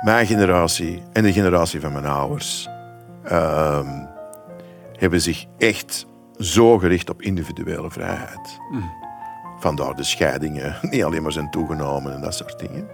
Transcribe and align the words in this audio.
mijn 0.00 0.26
generatie 0.26 1.02
en 1.12 1.22
de 1.22 1.32
generatie 1.32 1.80
van 1.80 1.92
mijn 1.92 2.06
ouders 2.06 2.68
ehm, 3.24 4.04
hebben 4.96 5.20
zich 5.20 5.46
echt 5.58 6.06
zo 6.38 6.78
gericht 6.78 7.10
op 7.10 7.22
individuele 7.22 7.90
vrijheid. 7.90 8.58
Vandaar 9.58 9.96
de 9.96 10.04
scheidingen 10.04 10.76
niet 10.90 11.04
alleen 11.04 11.22
maar 11.22 11.32
zijn 11.32 11.50
toegenomen 11.50 12.14
en 12.14 12.20
dat 12.20 12.34
soort 12.34 12.58
dingen. 12.58 12.88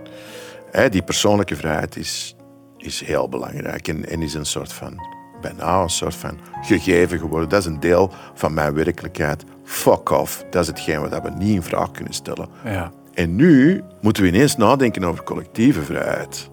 Hè, 0.71 0.89
die 0.89 1.03
persoonlijke 1.03 1.57
vrijheid 1.57 1.97
is, 1.97 2.37
is 2.77 3.05
heel 3.05 3.29
belangrijk 3.29 3.89
en, 3.89 4.09
en 4.09 4.23
is 4.23 4.35
een 4.35 4.47
soort 4.47 4.73
van, 4.73 5.01
bijna 5.41 5.83
een 5.83 5.91
soort 5.91 6.15
van 6.15 6.39
gegeven 6.63 7.19
geworden. 7.19 7.49
Dat 7.49 7.61
is 7.61 7.67
een 7.67 7.81
deel 7.81 8.11
van 8.35 8.55
mijn 8.55 8.75
werkelijkheid. 8.75 9.45
Fuck 9.65 10.11
off. 10.11 10.45
Dat 10.51 10.63
is 10.63 10.69
hetgeen 10.69 11.09
wat 11.09 11.23
we 11.23 11.31
niet 11.31 11.55
in 11.55 11.63
vraag 11.63 11.91
kunnen 11.91 12.13
stellen. 12.13 12.49
Ja. 12.65 12.93
En 13.15 13.37
nu 13.37 13.83
moeten 14.01 14.23
we 14.23 14.29
ineens 14.29 14.57
nadenken 14.57 15.05
over 15.05 15.25
collectieve 15.25 15.83
vrijheid. 15.83 16.51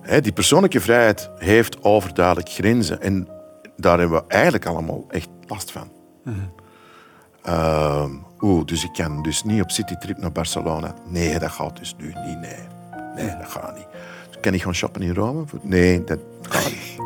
Hè, 0.00 0.20
die 0.20 0.32
persoonlijke 0.32 0.80
vrijheid 0.80 1.30
heeft 1.36 1.84
overduidelijk 1.84 2.48
grenzen. 2.48 3.00
En 3.00 3.28
daar 3.76 3.98
hebben 3.98 4.18
we 4.18 4.24
eigenlijk 4.28 4.66
allemaal 4.66 5.04
echt 5.08 5.28
last 5.46 5.72
van. 5.72 5.92
Ehm, 7.42 8.10
Oeh, 8.40 8.64
dus 8.64 8.84
ik 8.84 8.92
kan 8.92 9.22
dus 9.22 9.42
niet 9.42 9.62
op 9.62 9.70
citytrip 9.70 10.18
naar 10.18 10.32
Barcelona. 10.32 10.94
Nee, 11.06 11.38
dat 11.38 11.50
gaat 11.50 11.78
dus 11.78 11.94
nu 11.98 12.06
niet. 12.06 12.38
Nee, 12.40 12.58
nee 13.14 13.36
dat 13.36 13.48
gaat 13.48 13.76
niet. 13.76 13.86
Kan 14.40 14.54
ik 14.54 14.62
gaan 14.62 14.74
shoppen 14.74 15.02
in 15.02 15.14
Rome? 15.14 15.44
Nee, 15.62 16.04
dat 16.04 16.18
gaat 16.42 16.64
niet. 16.70 16.98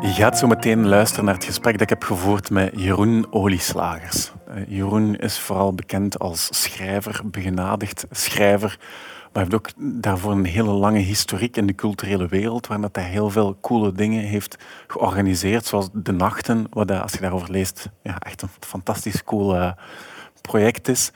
Je 0.00 0.12
gaat 0.12 0.38
zo 0.38 0.46
meteen 0.46 0.88
luisteren 0.88 1.24
naar 1.24 1.34
het 1.34 1.44
gesprek 1.44 1.72
dat 1.72 1.82
ik 1.82 1.88
heb 1.88 2.02
gevoerd 2.02 2.50
met 2.50 2.70
Jeroen 2.76 3.26
Olieslagers. 3.30 4.32
Eh, 4.54 4.62
Jeroen 4.68 5.16
is 5.16 5.38
vooral 5.38 5.72
bekend 5.72 6.18
als 6.18 6.48
schrijver, 6.62 7.20
begenadigd 7.24 8.06
schrijver. 8.10 8.78
Maar 9.32 9.42
heeft 9.42 9.54
ook 9.54 9.68
daarvoor 9.76 10.32
een 10.32 10.44
hele 10.44 10.70
lange 10.70 10.98
historiek 10.98 11.56
in 11.56 11.66
de 11.66 11.74
culturele 11.74 12.26
wereld, 12.26 12.66
waar 12.66 12.80
dat 12.80 12.96
hij 12.96 13.04
heel 13.04 13.30
veel 13.30 13.56
coole 13.60 13.92
dingen 13.92 14.22
heeft 14.22 14.56
georganiseerd, 14.86 15.66
zoals 15.66 15.88
De 15.92 16.12
Nachten, 16.12 16.66
wat 16.70 16.90
als 16.90 17.12
je 17.12 17.20
daarover 17.20 17.50
leest, 17.50 17.88
ja, 18.02 18.18
echt 18.18 18.42
een 18.42 18.48
fantastisch 18.60 19.24
cool 19.24 19.56
eh, 19.56 19.72
project 20.40 20.88
is. 20.88 21.10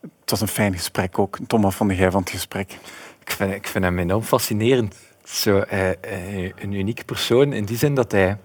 Het 0.00 0.30
was 0.30 0.40
een 0.40 0.48
fijn 0.48 0.74
gesprek 0.74 1.18
ook. 1.18 1.38
Thomas 1.46 1.74
van 1.74 1.88
de 1.88 1.94
Gij 1.94 2.10
van 2.10 2.20
het 2.20 2.30
gesprek. 2.30 2.78
Ik 3.20 3.30
vind, 3.30 3.54
ik 3.54 3.66
vind 3.66 3.84
hem 3.84 3.98
enorm 3.98 4.22
fascinerend. 4.22 4.96
Zo, 5.24 5.58
eh, 5.58 5.90
een 6.56 6.72
unieke 6.72 7.04
persoon 7.04 7.52
in 7.52 7.64
die 7.64 7.76
zin 7.76 7.94
dat 7.94 8.12
hij, 8.12 8.38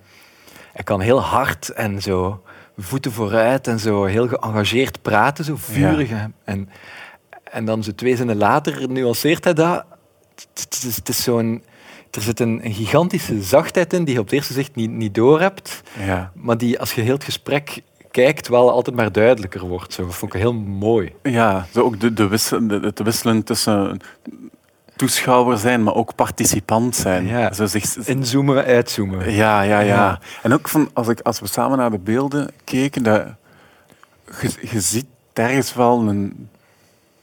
hij 0.73 0.83
kan 0.83 0.99
heel 0.99 1.21
hard 1.21 1.69
en 1.69 2.01
zo 2.01 2.43
voeten 2.77 3.11
vooruit 3.11 3.67
en 3.67 3.79
zo 3.79 4.03
heel 4.03 4.27
geëngageerd 4.27 5.01
praten, 5.01 5.45
zo 5.45 5.55
vurig. 5.57 6.11
En, 6.43 6.69
en 7.43 7.65
dan 7.65 7.83
zo 7.83 7.91
twee 7.95 8.15
zinnen 8.15 8.37
later 8.37 8.89
nuanceert 8.91 9.43
hij 9.43 9.53
dat. 9.53 9.85
Het, 10.53 11.09
is, 11.09 11.23
zo'n, 11.23 11.63
er 12.11 12.21
zit 12.21 12.39
een, 12.39 12.65
een 12.65 12.73
gigantische 12.73 13.41
zachtheid 13.43 13.93
in 13.93 14.03
die 14.03 14.13
je 14.13 14.19
op 14.19 14.25
het 14.25 14.33
eerste 14.33 14.53
zicht 14.53 14.75
niet, 14.75 14.91
niet 14.91 15.15
doorhebt, 15.15 15.81
Ja. 16.05 16.31
maar 16.35 16.57
die 16.57 16.79
als 16.79 16.93
je 16.93 17.01
heel 17.01 17.13
het 17.13 17.23
gesprek 17.23 17.81
kijkt 18.11 18.47
wel 18.47 18.71
altijd 18.71 18.95
maar 18.95 19.11
duidelijker 19.11 19.67
wordt. 19.67 19.93
Zo. 19.93 20.05
Dat 20.05 20.15
vond 20.15 20.33
ik 20.33 20.41
heel 20.41 20.53
mooi. 20.53 21.13
Ja, 21.23 21.67
zo 21.73 21.81
ook 21.81 21.99
de, 21.99 22.13
de 22.13 22.27
wissel, 22.27 22.61
het 22.67 22.99
wisselen 23.03 23.43
tussen 23.43 23.99
toeschouwer 24.95 25.57
zijn, 25.57 25.83
maar 25.83 25.93
ook 25.93 26.15
participant 26.15 26.95
zijn. 26.95 27.27
Ja. 27.27 27.53
Zo 27.53 27.65
zich, 27.65 27.95
Inzoomen, 27.97 28.65
uitzoomen. 28.65 29.31
ja, 29.31 29.61
ja, 29.61 29.79
ja, 29.79 29.95
Ja. 29.95 30.19
En 30.43 30.53
ook 30.53 30.67
van, 30.69 30.89
als, 30.93 31.07
ik, 31.07 31.19
als 31.19 31.39
we 31.39 31.47
samen 31.47 31.77
naar 31.77 31.91
de 31.91 31.99
beelden 31.99 32.51
keken, 32.63 33.03
dat, 33.03 33.25
je, 34.41 34.51
je 34.71 34.79
ziet 34.81 35.05
ergens 35.33 35.73
wel 35.73 36.07
een 36.07 36.49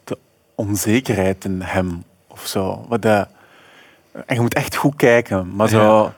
de 0.05 0.19
onzekerheid 0.55 1.45
in 1.45 1.61
hem 1.63 2.05
of 2.27 2.47
zo. 2.47 2.85
Wat 2.89 3.03
dat, 3.03 3.29
en 4.27 4.35
je 4.35 4.41
moet 4.41 4.55
echt 4.55 4.77
goed 4.77 4.97
kijken, 4.97 5.55
maar 5.57 5.69
zo, 5.69 6.03
Ja. 6.03 6.15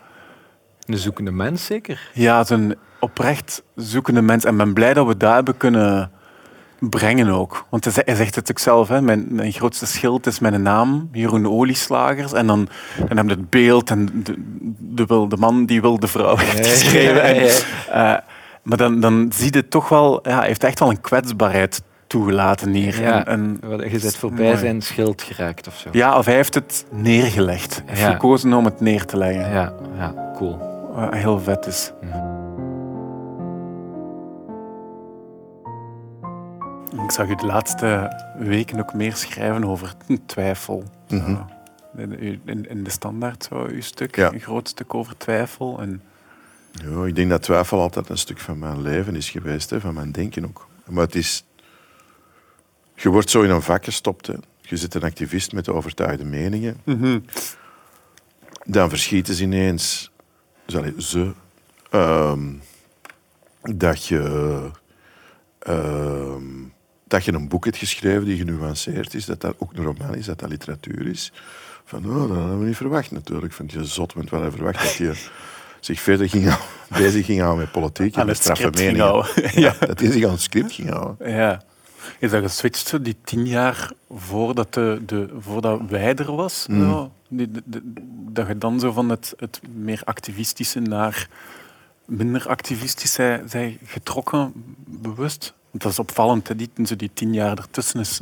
Een 0.87 0.99
zoekende 0.99 1.31
mens 1.31 1.65
zeker. 1.65 2.11
ja, 2.13 2.45
zo'n 2.45 2.75
oprecht 3.01 3.63
zoekende 3.75 4.23
mens. 4.23 4.45
En 4.45 4.51
ik 4.53 4.59
ben 4.59 4.73
blij 4.73 4.95
dat 4.95 5.07
we 5.07 5.17
dat 5.17 5.33
hebben 5.35 5.57
kunnen 5.57 6.11
brengen 6.89 7.29
ook. 7.29 7.67
Want 7.71 7.85
hij 7.85 7.93
ze- 7.93 8.03
hij 8.05 8.15
zegt 8.15 8.35
het 8.35 8.51
ook 8.51 8.59
zelf, 8.59 8.89
hè, 8.89 9.01
mijn, 9.03 9.27
mijn 9.31 9.53
grootste 9.53 9.87
schild 9.87 10.27
is 10.27 10.39
mijn 10.39 10.63
naam, 10.63 11.09
Jeroen 11.13 11.47
Olieslagers. 11.49 12.33
En 12.33 12.47
dan, 12.47 12.69
dan 13.09 13.17
heb 13.17 13.29
je 13.29 13.35
het 13.35 13.51
beeld 13.51 13.91
en 13.91 14.25
de, 14.79 15.27
de, 15.29 15.37
man 15.39 15.67
die 15.67 15.81
wil 15.81 15.99
de 15.99 16.07
vrouw 16.09 16.37
heeft 16.37 16.67
geschreven. 16.67 17.23
En, 17.23 17.37
eh, 17.93 18.17
maar 18.63 18.77
dan, 18.77 19.01
dan 19.01 19.31
zie 19.35 19.55
je 19.55 19.69
toch 19.69 19.89
wel, 19.89 20.29
ja, 20.29 20.39
hij 20.39 20.47
heeft 20.47 20.65
echt 20.65 20.79
wel 20.79 20.91
een 20.91 21.01
kwetsbaarheid 21.01 21.83
toegelaten 22.07 22.73
hier. 22.73 23.01
Ja. 23.01 23.27
En, 23.27 23.59
en, 23.63 23.69
Wat- 23.71 23.83
Je 23.91 23.99
bent 23.99 24.17
voorbij 24.17 24.45
mooi. 24.45 24.57
zijn 24.59 24.83
schild 24.83 25.23
geraakt 25.23 25.67
of 25.67 25.77
zo. 25.77 25.89
ja, 25.93 26.19
of 26.19 26.25
hij 26.27 26.35
heeft 26.35 26.55
het 26.55 26.87
neergelegd. 26.91 27.75
Hij 27.75 27.85
heeft 27.87 28.01
Ja. 28.01 28.11
gekozen 28.13 28.53
om 28.53 28.65
het 28.65 28.81
neer 28.81 29.05
te 29.05 29.17
leggen. 29.17 29.51
ja, 29.53 29.73
ja, 29.99 30.15
cool. 30.37 30.59
Wat 30.95 31.15
heel 31.15 31.41
vet 31.41 31.67
is. 31.67 31.93
Ik 37.03 37.11
zag 37.11 37.29
u 37.29 37.35
de 37.35 37.47
laatste 37.47 38.17
weken 38.39 38.79
ook 38.81 38.95
meer 38.95 39.15
schrijven 39.17 39.65
over 39.65 39.95
twijfel. 40.27 40.85
Mhm. 41.09 41.37
In, 41.97 42.19
in, 42.45 42.69
in 42.69 42.85
de 42.85 42.91
standaard, 42.91 43.45
zo, 43.45 43.65
uw 43.67 43.81
stuk, 43.81 44.17
Ja. 44.17 44.33
een 44.33 44.41
groot 44.41 44.69
stuk 44.69 44.95
over 44.95 45.17
twijfel. 45.17 45.81
En, 45.81 46.03
Ja, 46.73 47.05
ik 47.05 47.15
denk 47.15 47.31
dat 47.31 47.43
twijfel 47.43 47.81
altijd 47.81 48.09
een 48.09 48.19
stuk 48.19 48.39
van 48.41 48.59
mijn 48.59 48.83
leven 48.83 49.17
is 49.17 49.31
geweest, 49.31 49.71
hè, 49.71 49.81
van 49.81 49.95
mijn 49.95 50.13
denken 50.13 50.45
ook. 50.45 50.69
Maar 50.87 51.05
het 51.05 51.15
is... 51.15 51.45
Je 52.95 53.09
wordt 53.09 53.31
zo 53.31 53.43
in 53.43 53.51
een 53.51 53.63
vak 53.63 53.85
gestopt. 53.85 54.27
Hè. 54.27 54.35
Je 54.61 54.77
zit 54.77 54.95
een 54.95 55.03
activist 55.03 55.53
met 55.53 55.69
overtuigde 55.69 56.25
meningen. 56.25 56.77
Dan 58.65 58.89
verschieten 58.89 59.35
ze 59.35 59.43
ineens... 59.43 60.11
Dus, 60.65 60.77
allee, 60.77 60.95
ze... 60.99 61.33
ehm, 61.91 62.53
dat 63.63 64.07
je... 64.07 64.71
ehm, 65.59 66.45
dat 67.15 67.25
je 67.25 67.33
een 67.33 67.49
boek 67.49 67.65
hebt 67.65 67.77
geschreven 67.77 68.25
die 68.25 68.37
genuanceerd 68.37 69.15
is, 69.15 69.25
dat 69.25 69.41
dat 69.41 69.55
ook 69.59 69.73
een 69.75 69.85
roman 69.85 70.15
is, 70.15 70.27
dat 70.27 70.39
dat 70.39 70.49
literatuur 70.49 71.07
is. 71.07 71.33
Van, 71.85 72.05
oh, 72.07 72.29
dat 72.29 72.37
hadden 72.39 72.59
we 72.59 72.65
niet 72.67 72.77
verwacht 72.77 73.11
natuurlijk. 73.11 73.53
Vond 73.53 73.73
je 73.73 73.85
zot, 73.85 74.13
want 74.13 74.31
we 74.31 74.37
hadden 74.37 74.55
verwacht 74.55 74.83
dat 74.83 74.95
je 74.95 75.13
zich 75.81 76.01
verder 76.01 76.29
ging 76.29 76.45
houden- 76.45 76.67
bezig 76.89 77.27
ging 77.27 77.41
houden 77.41 77.61
met 77.65 77.73
politiek 77.73 78.15
en 78.15 78.21
Aan 78.21 78.27
met 78.27 78.37
straffe 78.37 78.71
meningen. 78.75 79.25
Ja, 79.65 79.75
dat 79.81 80.01
hij 80.01 80.11
zich 80.11 80.25
aan 80.25 80.31
het 80.31 80.41
script 80.41 80.73
ging 80.73 80.91
houden. 80.91 81.31
ja. 81.31 81.63
Is 82.19 82.31
dat 82.31 82.43
geswitcht 82.43 82.87
zo, 82.87 83.03
die 83.03 83.17
tien 83.25 83.47
jaar 83.47 83.91
voordat, 84.11 84.75
de, 84.75 85.03
de, 85.07 85.29
voordat 85.39 85.81
wij 85.89 86.15
er 86.15 86.35
was? 86.35 86.67
Mm. 86.69 86.81
Zo, 86.91 87.13
die, 87.29 87.51
de- 87.51 87.63
de- 87.65 87.83
dat 88.31 88.47
je 88.47 88.59
dan 88.59 88.81
zo 88.81 88.93
van 88.93 89.09
het, 89.09 89.35
het 89.37 89.61
meer 89.75 90.01
activistische 90.05 90.81
naar 90.81 91.29
minder 92.07 92.49
activistisch 92.49 93.13
zij, 93.13 93.43
zij 93.47 93.79
getrokken, 93.85 94.53
bewust? 94.87 95.55
Want 95.75 95.87
dat 95.87 95.93
is 95.93 95.99
opvallend, 95.99 96.49
hè, 96.49 96.57
die, 96.57 96.71
zo 96.85 96.97
die 96.97 97.11
tien 97.15 97.33
jaar 97.33 97.59
ertussen 97.59 98.01
is. 98.01 98.21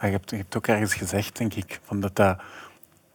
Ja, 0.00 0.06
Je 0.06 0.12
hebt, 0.12 0.30
je 0.30 0.36
hebt 0.36 0.56
ook 0.56 0.66
ergens 0.66 0.94
gezegd, 0.94 1.36
denk 1.36 1.54
ik, 1.54 1.80
van 1.84 2.00
dat 2.00 2.16
dat 2.16 2.38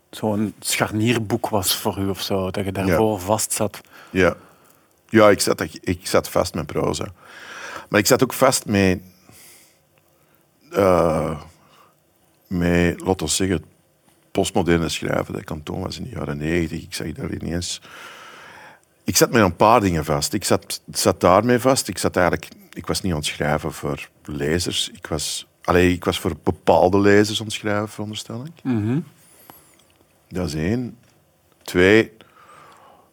zo'n 0.10 0.54
scharnierboek 0.60 1.50
was 1.50 1.76
voor 1.76 1.98
u 1.98 2.10
of 2.10 2.22
zo, 2.22 2.52
dat 2.52 2.66
je 2.66 2.72
daarvoor 2.72 3.20
vast 3.20 3.52
zat. 3.52 3.82
Ja, 4.10 4.36
ja 5.10 5.30
ik, 5.30 5.40
zat, 5.40 5.62
ik 5.82 6.08
zat 6.08 6.30
vast 6.30 6.54
met 6.54 6.66
proza. 6.66 7.08
Maar 7.90 8.00
ik 8.00 8.08
zat 8.08 8.24
ook 8.24 8.34
vast 8.34 8.66
met... 8.66 9.00
eh 10.72 11.42
met, 12.48 13.02
laten 13.02 13.26
we 13.26 13.32
zeggen, 13.32 13.66
postmoderne 14.32 14.90
schrijven. 14.90 15.34
Dat 15.34 15.44
kantoor 15.44 15.80
was 15.80 15.98
in 15.98 16.04
de 16.04 16.10
jaren 16.10 16.38
negentig. 16.38 16.82
Ik 16.82 16.94
zag 16.94 17.12
daar 17.12 17.32
ineens... 17.32 17.82
Ik 19.04 19.18
zat 19.18 19.32
met 19.32 19.42
een 19.42 19.56
paar 19.56 19.82
dingen 19.82 20.06
vast. 20.06 20.34
Ik 20.34 20.44
zat, 20.44 20.82
zat 20.92 21.22
daarmee 21.22 21.60
vast. 21.60 21.88
Ik, 21.88 21.98
zat 21.98 22.16
eigenlijk, 22.16 22.48
ik 22.74 22.88
was 22.88 23.02
niet 23.02 23.12
aan 23.12 23.18
het 23.18 23.28
schrijven 23.28 23.74
voor 23.74 24.10
lezers. 24.24 24.90
Ik 24.94 25.08
was, 25.08 25.48
allee, 25.64 25.92
ik 25.92 26.04
was 26.04 26.20
voor 26.20 26.34
bepaalde 26.44 27.00
lezers 27.00 27.40
aan 27.40 27.46
het 27.46 27.56
schrijven, 27.56 27.90
veronderstel 27.90 28.46
ik. 28.46 28.64
Mhm. 28.64 29.00
Dat 30.30 30.48
is 30.48 30.54
één. 30.54 30.98
Twee, 31.64 32.12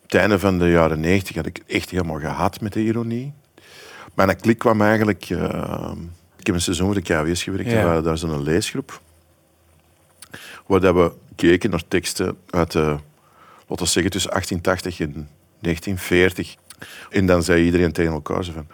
het 0.03 0.15
einde 0.15 0.39
van 0.39 0.59
de 0.59 0.71
jaren 0.71 1.01
negentig 1.01 1.37
had 1.37 1.47
ik 1.47 1.63
echt 1.67 1.91
helemaal 1.91 2.19
gehad 2.19 2.61
met 2.61 2.73
de 2.73 2.81
ironie. 2.81 3.33
Mijn 4.15 4.37
klik 4.37 4.59
kwam 4.59 4.81
eigenlijk... 4.83 5.31
eh, 5.31 5.93
ik 6.37 6.47
heb 6.47 6.55
een 6.55 6.61
seizoen 6.61 6.87
voor 6.93 7.03
de 7.03 7.15
KWS 7.15 7.43
gewerkt. 7.43 7.71
Ja. 7.71 7.97
en 7.97 8.03
daar 8.03 8.19
zo'n 8.19 8.43
leesgroep. 8.43 9.01
Waar 10.67 10.81
dat 10.81 10.95
we 10.95 11.13
keken 11.37 11.71
naar 11.71 11.89
teksten 11.89 12.39
uit, 12.51 12.73
de, 12.73 12.97
laten 13.67 13.85
we 13.85 13.91
zeggen, 13.91 14.13
tussen 14.13 14.31
1880 14.31 15.01
en 15.01 15.29
1940. 15.61 16.55
En 17.11 17.27
dan 17.27 17.43
zei 17.43 17.65
iedereen 17.65 17.93
tegen 17.93 18.13
elkaar 18.13 18.45
zo 18.45 18.53
van... 18.53 18.67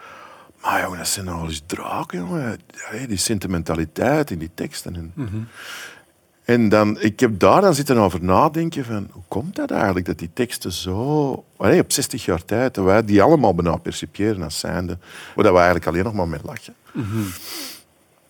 Maar 0.61 0.81
jongen, 0.81 0.97
dat 0.97 1.07
zijn 1.07 1.25
nou 1.25 1.47
eens 1.47 1.61
draken, 1.65 2.19
jongen. 2.19 2.59
Die 3.07 3.17
sentimentaliteit 3.17 4.31
in 4.31 4.39
die 4.39 4.51
teksten. 4.53 4.95
En, 4.95 5.49
en 6.45 6.69
dan, 6.69 7.01
ik 7.01 7.19
heb 7.19 7.39
daar 7.39 7.61
dan 7.61 7.75
zitten 7.75 7.97
over 7.97 8.23
nadenken 8.23 8.85
van... 8.85 9.09
Hoe 9.11 9.23
komt 9.27 9.55
dat 9.55 9.71
eigenlijk, 9.71 10.05
dat 10.05 10.19
die 10.19 10.29
teksten 10.33 10.71
zo... 10.71 11.43
Allee, 11.57 11.79
op 11.79 11.91
60 11.91 12.25
jaar 12.25 12.45
tijd, 12.45 12.73
dat 12.73 12.85
wij 12.85 13.05
die 13.05 13.21
allemaal 13.21 13.55
bijna 13.55 13.75
percipiëren 13.75 14.43
als 14.43 14.59
zijnde. 14.59 14.97
Waar 15.35 15.43
dat 15.43 15.53
we 15.53 15.59
eigenlijk 15.59 15.87
alleen 15.87 16.03
nog 16.03 16.13
maar 16.13 16.27
mee 16.27 16.39
lachen. 16.43 16.75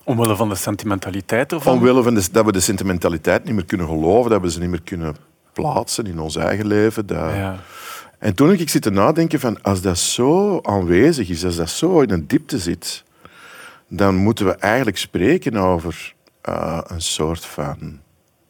Omwille 0.03 0.35
van 0.35 0.49
de 0.49 0.55
sentimentaliteit 0.55 1.51
ervan? 1.51 1.73
Omwille 1.73 2.03
van 2.03 2.13
de, 2.13 2.27
dat 2.31 2.45
we 2.45 2.51
de 2.51 2.59
sentimentaliteit 2.59 3.43
niet 3.43 3.53
meer 3.53 3.65
kunnen 3.65 3.87
geloven, 3.87 4.31
dat 4.31 4.41
we 4.41 4.51
ze 4.51 4.59
niet 4.59 4.69
meer 4.69 4.81
kunnen 4.81 5.15
plaatsen 5.53 6.05
in 6.05 6.19
ons 6.19 6.35
eigen 6.35 6.67
leven. 6.67 7.05
Dat... 7.05 7.17
Ja. 7.17 7.59
En 8.17 8.35
toen 8.35 8.49
heb 8.49 8.59
ik 8.59 8.69
zitten 8.69 8.93
nadenken 8.93 9.39
van, 9.39 9.61
als 9.61 9.81
dat 9.81 9.97
zo 9.97 10.59
aanwezig 10.61 11.29
is, 11.29 11.45
als 11.45 11.55
dat 11.55 11.69
zo 11.69 12.01
in 12.01 12.09
een 12.09 12.27
diepte 12.27 12.59
zit, 12.59 13.03
dan 13.87 14.15
moeten 14.15 14.45
we 14.45 14.55
eigenlijk 14.55 14.97
spreken 14.97 15.55
over 15.55 16.13
uh, 16.49 16.81
een 16.83 17.01
soort 17.01 17.45
van 17.45 17.99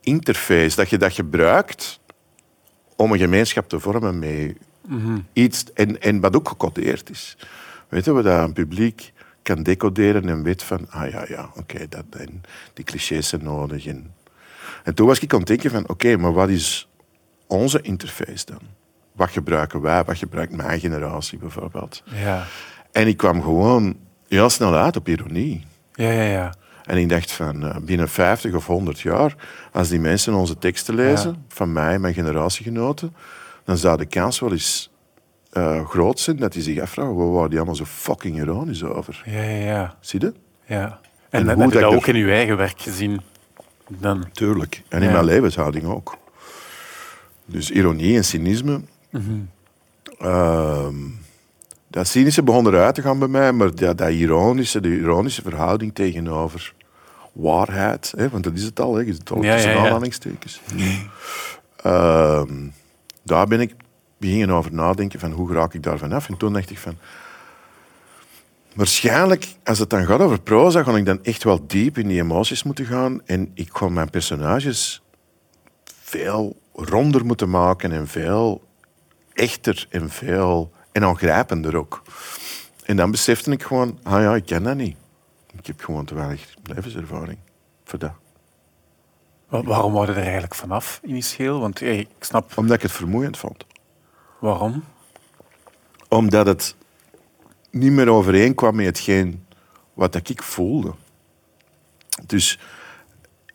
interface 0.01 0.75
dat 0.75 0.89
je 0.89 0.97
dat 0.97 1.13
gebruikt 1.13 1.99
om 2.95 3.11
een 3.11 3.19
gemeenschap 3.19 3.69
te 3.69 3.79
vormen 3.79 4.19
met 4.19 4.55
iets 5.33 5.73
en, 5.73 6.01
en 6.01 6.19
wat 6.19 6.35
ook 6.35 6.47
gecodeerd 6.47 7.09
is. 7.09 7.37
Weten 7.89 8.15
we 8.15 8.21
dat 8.21 8.43
een 8.43 8.53
publiek 8.53 9.13
kan 9.41 9.63
decoderen 9.63 10.29
en 10.29 10.43
weet 10.43 10.63
van, 10.63 10.89
ah 10.89 11.09
ja, 11.09 11.25
ja, 11.27 11.51
oké, 11.55 11.87
dat 11.89 12.05
en 12.17 12.41
die 12.73 12.85
clichés 12.85 13.27
zijn 13.27 13.43
nodig. 13.43 13.85
En, 13.85 14.13
en 14.83 14.93
toen 14.93 15.07
was 15.07 15.19
ik 15.19 15.33
aan 15.33 15.39
het 15.39 15.47
denken 15.47 15.71
van, 15.71 15.89
oké, 15.89 16.17
maar 16.17 16.33
wat 16.33 16.49
is 16.49 16.87
onze 17.47 17.81
interface 17.81 18.45
dan? 18.45 18.61
Wat 19.17 19.29
gebruiken 19.29 19.81
wij? 19.81 20.03
Wat 20.03 20.17
gebruikt 20.17 20.55
mijn 20.55 20.79
generatie 20.79 21.37
bijvoorbeeld? 21.37 22.03
Ja. 22.05 22.45
En 22.91 23.07
ik 23.07 23.17
kwam 23.17 23.41
gewoon 23.41 23.95
heel 24.27 24.49
snel 24.49 24.75
uit 24.75 24.95
op 24.95 25.07
ironie. 25.07 25.65
Ja, 25.93 26.09
ja, 26.11 26.21
ja. 26.23 26.53
En 26.85 26.97
ik 26.97 27.09
dacht 27.09 27.31
van 27.31 27.63
uh, 27.65 27.75
binnen 27.81 28.09
50 28.09 28.53
of 28.53 28.65
100 28.65 28.99
jaar, 28.99 29.35
als 29.71 29.87
die 29.89 29.99
mensen 29.99 30.33
onze 30.33 30.57
teksten 30.57 30.95
lezen, 30.95 31.29
Ja. 31.31 31.37
van 31.47 31.73
mij 31.73 31.93
en 31.93 32.01
mijn 32.01 32.13
generatiegenoten, 32.13 33.15
dan 33.65 33.77
zou 33.77 33.97
de 33.97 34.05
kans 34.05 34.39
wel 34.39 34.51
eens 34.51 34.91
eh, 35.51 35.87
groot 35.87 36.19
zijn 36.19 36.37
dat 36.37 36.53
die 36.53 36.61
zich 36.61 36.79
afvragen, 36.79 37.15
waar 37.15 37.31
waren 37.31 37.49
die 37.49 37.57
allemaal 37.57 37.75
zo 37.75 37.85
fucking 37.85 38.37
ironisch 38.37 38.83
over? 38.83 39.21
Ja, 39.25 39.41
ja, 39.41 39.65
ja. 39.65 39.95
Zie 39.99 40.19
je? 40.21 40.33
ja. 40.65 40.99
En 41.29 41.39
En, 41.49 41.53
hoe 41.53 41.63
heb 41.63 41.73
je 41.73 41.79
dat 41.79 41.93
ook 41.93 42.07
er- 42.07 42.15
in 42.15 42.25
je 42.25 42.31
eigen 42.31 42.57
werk 42.57 42.81
gezien? 42.81 43.21
Dan. 43.87 44.31
Tuurlijk. 44.31 44.83
En 44.89 45.01
in 45.01 45.07
Ja. 45.07 45.13
mijn 45.13 45.25
levenshouding 45.25 45.85
ook. 45.85 46.17
Dus 47.45 47.71
ironie 47.71 48.15
en 48.15 48.23
cynisme. 48.25 48.81
Ehm, 50.19 50.95
dat 51.87 52.07
cynische 52.07 52.43
begon 52.43 52.67
eruit 52.67 52.95
te 52.95 53.01
gaan 53.01 53.19
bij 53.19 53.27
mij, 53.27 53.51
maar 53.51 53.75
dat, 53.75 53.97
dat 53.97 54.09
ironische, 54.09 54.79
de 54.79 54.97
ironische 54.97 55.41
verhouding 55.41 55.95
tegenover 55.95 56.73
waarheid, 57.31 58.13
hè, 58.17 58.29
want 58.29 58.43
dat 58.43 58.53
is 58.53 58.63
het 58.63 58.79
al, 58.79 58.95
hè, 58.95 59.01
je 59.01 59.13
zit 59.13 59.31
al 59.31 59.43
Ja, 59.43 59.53
tussen 59.53 59.71
ja, 59.71 59.77
ja. 59.77 59.83
aanhalingstekens. 59.83 60.61
Ehm, 61.75 62.67
daar 63.23 63.47
ben 63.47 63.59
ik 63.59 63.75
beginnen 64.17 64.55
over 64.55 64.73
nadenken 64.73 65.19
van 65.19 65.31
hoe 65.31 65.53
raak 65.53 65.73
ik 65.73 65.83
daar 65.83 65.97
vanaf. 65.97 66.27
En 66.29 66.37
toen 66.37 66.53
dacht 66.53 66.69
ik 66.69 66.77
van, 66.77 66.97
waarschijnlijk 68.73 69.47
als 69.63 69.79
het 69.79 69.89
dan 69.89 70.05
gaat 70.05 70.19
over 70.19 70.41
proza, 70.41 70.83
ga 70.83 70.95
ik 70.95 71.05
dan 71.05 71.23
echt 71.23 71.43
wel 71.43 71.67
diep 71.67 71.97
in 71.97 72.07
die 72.07 72.21
emoties 72.21 72.63
moeten 72.63 72.85
gaan 72.85 73.21
en 73.25 73.51
ik 73.53 73.69
ga 73.71 73.89
mijn 73.89 74.09
personages 74.09 75.01
veel 76.01 76.55
ronder 76.73 77.25
moeten 77.25 77.49
maken 77.49 77.91
en 77.91 78.07
veel 78.07 78.66
echter 79.37 79.85
en 79.89 80.09
veel 80.09 80.71
en 80.91 81.03
aangrijpender 81.03 81.75
ook. 81.75 82.01
En 82.85 82.95
dan 82.95 83.11
besefte 83.11 83.51
ik 83.51 83.63
gewoon, 83.63 83.99
ah 84.03 84.21
ja, 84.21 84.35
ik 84.35 84.45
ken 84.45 84.63
dat 84.63 84.75
niet. 84.75 84.97
Ik 85.57 85.65
heb 85.65 85.81
gewoon 85.83 86.05
te 86.05 86.15
weinig 86.15 86.53
levenservaring 86.63 87.37
voor 87.83 87.99
dat. 87.99 88.11
Wa- 89.47 89.63
Waarom 89.63 89.93
wou 89.93 90.05
je 90.05 90.11
er 90.11 90.21
eigenlijk 90.23 90.55
vanaf 90.55 90.99
initieel? 91.03 91.59
Want 91.59 91.79
hey, 91.79 91.99
ik 91.99 92.07
snap 92.23 92.51
Omdat 92.57 92.75
ik 92.75 92.81
het 92.81 92.91
vermoeiend 92.91 93.37
vond. 93.37 93.65
waarom. 94.39 94.83
Omdat 96.09 96.45
het 96.45 96.75
niet 97.71 97.91
meer 97.91 98.09
overeenkwam 98.09 98.75
met 98.75 98.85
hetgeen 98.85 99.45
wat 99.93 100.15
ik 100.29 100.43
voelde. 100.43 100.93
Dus 102.25 102.59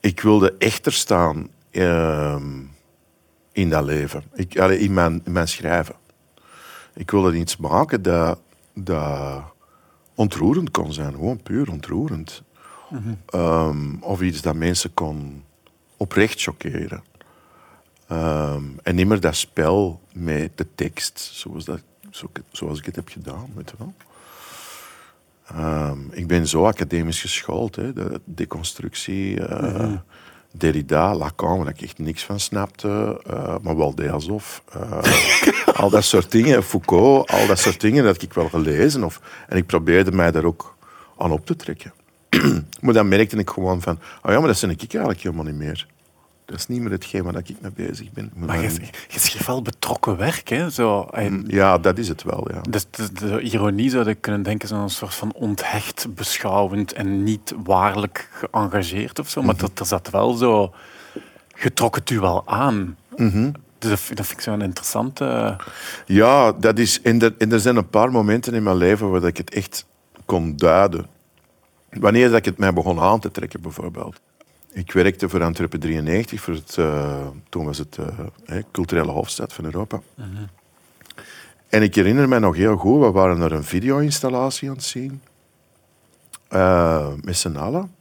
ik 0.00 0.20
wilde 0.20 0.54
echter 0.58 0.92
staan 0.92 1.48
ehm, 1.70 2.60
in 3.52 3.70
dat 3.70 3.84
leven. 3.84 4.22
Ik, 4.34 4.58
allee, 4.58 4.78
in, 4.78 4.92
mijn, 5.24 5.48
schrijven. 5.48 5.94
Ik 6.94 7.10
wilde 7.10 7.36
iets 7.36 7.56
maken 7.56 8.02
dat, 8.02 8.38
dat 8.74 9.42
ontroerend 10.14 10.70
kon 10.70 10.92
zijn. 10.92 11.12
Gewoon 11.12 11.42
puur 11.42 11.70
ontroerend. 11.70 12.42
Ehm, 13.26 13.94
of 14.00 14.20
iets 14.20 14.40
dat 14.40 14.54
mensen 14.54 14.94
kon 14.94 15.44
oprecht 15.96 16.42
chockeren. 16.42 17.02
Ehm, 18.06 18.64
en 18.82 18.94
niet 18.94 19.06
meer 19.06 19.20
dat 19.20 19.36
spel 19.36 20.00
met 20.12 20.58
de 20.58 20.66
tekst, 20.74 21.18
zoals, 21.18 21.64
dat, 21.64 21.82
zo, 22.10 22.30
zoals 22.50 22.78
ik 22.78 22.84
het 22.84 22.96
heb 22.96 23.08
gedaan. 23.08 23.46
Weet 23.54 23.70
je 23.70 23.76
wel. 23.78 23.94
Ehm, 25.46 25.98
ik 26.10 26.26
ben 26.26 26.48
zo 26.48 26.66
academisch 26.66 27.20
geschoold. 27.20 27.76
Hè. 27.76 27.92
De 27.92 28.20
deconstructie, 28.24 29.46
eh, 29.46 29.92
Derrida, 30.52 31.14
Lacan, 31.14 31.58
waar 31.58 31.68
ik 31.68 31.82
echt 31.82 31.98
niks 31.98 32.24
van 32.24 32.40
snapte. 32.40 33.20
eh, 33.26 33.54
maar 33.62 33.76
wel 33.76 33.94
Deazov. 33.94 34.58
eh 34.72 35.02
al 35.74 35.90
dat 35.90 36.04
soort 36.04 36.30
dingen. 36.30 36.62
Foucault, 36.62 37.30
al 37.30 37.46
dat 37.46 37.58
soort 37.58 37.80
dingen 37.80 38.04
dat 38.04 38.22
ik 38.22 38.32
wel 38.32 38.48
gelezen. 38.48 39.04
Of, 39.04 39.20
en 39.48 39.56
ik 39.56 39.66
probeerde 39.66 40.12
mij 40.12 40.30
daar 40.30 40.44
ook 40.44 40.76
aan 41.18 41.32
op 41.32 41.46
te 41.46 41.56
trekken. 41.56 41.92
maar 42.80 42.94
dan 42.94 43.08
merkte 43.08 43.36
ik 43.36 43.50
gewoon 43.50 43.80
van... 43.80 43.98
Oh 44.22 44.32
ja, 44.32 44.38
maar 44.38 44.48
dat 44.48 44.60
ben 44.60 44.70
ik 44.70 44.80
eigenlijk 44.80 45.20
helemaal 45.22 45.44
niet 45.44 45.54
meer. 45.54 45.86
Dat 46.52 46.60
is 46.60 46.66
niet 46.66 46.80
meer 46.80 46.90
hetgeen 46.90 47.22
waar 47.22 47.36
ik 47.36 47.56
mee 47.60 47.70
bezig 47.88 48.10
ben. 48.12 48.24
Ik 48.24 48.46
Maar 48.46 48.60
je, 48.62 48.70
je 49.08 49.18
schreef 49.20 49.46
wel 49.46 49.62
betrokken 49.62 50.16
werk. 50.16 50.48
Hè? 50.48 50.70
Zo, 50.70 51.02
en 51.02 51.44
Ja, 51.48 51.78
dat 51.78 51.98
is 51.98 52.08
het 52.08 52.22
wel, 52.22 52.48
ja. 52.52 52.60
Dus 52.70 52.86
de, 52.90 53.12
de 53.12 53.40
ironie 53.40 53.90
zou 53.90 54.08
je 54.08 54.14
kunnen 54.14 54.42
denken 54.42 54.68
is 54.68 54.74
een 54.74 54.90
soort 54.90 55.14
van 55.14 55.32
onthecht, 55.34 56.14
beschouwend 56.14 56.92
en 56.92 57.22
niet 57.22 57.54
waarlijk 57.64 58.28
geëngageerd 58.32 59.18
of 59.18 59.28
zo. 59.28 59.42
Maar 59.42 59.56
dat, 59.56 59.78
er 59.80 59.86
zat 59.86 60.10
wel 60.10 60.32
zo... 60.34 60.72
Je 61.62 61.72
trok 61.72 61.94
het 61.94 62.10
u 62.10 62.20
wel 62.20 62.42
aan. 62.46 62.96
Dus 63.16 63.90
dat, 63.90 64.00
vind- 64.00 64.16
dat 64.16 64.26
vind 64.26 64.38
ik 64.38 64.44
zo'n 64.44 64.62
interessante... 64.62 65.56
Ja, 66.06 66.52
dat 66.52 66.78
is, 66.78 67.02
en, 67.02 67.22
er, 67.22 67.34
en 67.38 67.52
er 67.52 67.60
zijn 67.60 67.76
een 67.76 67.88
paar 67.88 68.10
momenten 68.10 68.54
in 68.54 68.62
mijn 68.62 68.76
leven 68.76 69.10
waar 69.10 69.24
ik 69.24 69.36
het 69.36 69.54
echt 69.54 69.86
kon 70.24 70.56
duiden. 70.56 71.06
Wanneer 71.90 72.28
dat 72.28 72.38
ik 72.38 72.44
het 72.44 72.58
mij 72.58 72.72
begon 72.72 73.00
aan 73.00 73.20
te 73.20 73.30
trekken, 73.30 73.60
bijvoorbeeld. 73.60 74.20
Ik 74.72 74.92
werkte 74.92 75.28
voor 75.28 75.42
Antwerpen 75.42 75.80
93, 75.80 76.40
voor 76.40 76.54
het, 76.54 76.76
eh, 76.78 77.26
toen 77.48 77.64
was 77.64 77.78
het 77.78 77.98
hè, 78.44 78.60
culturele 78.72 79.10
hoofdstad 79.10 79.52
van 79.52 79.64
Europa. 79.64 80.00
En 81.68 81.82
ik 81.82 81.94
herinner 81.94 82.28
me 82.28 82.38
nog 82.38 82.56
heel 82.56 82.76
goed, 82.76 83.00
we 83.00 83.10
waren 83.10 83.38
naar 83.38 83.52
een 83.52 83.64
video-installatie 83.64 84.68
aan 84.68 84.74
het 84.74 84.84
zien. 84.84 85.22
eh, 86.48 87.12
met 87.22 87.36
z'n 87.36 87.56
allen. 87.56 87.94